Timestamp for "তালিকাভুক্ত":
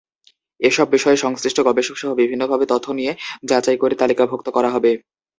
3.95-4.47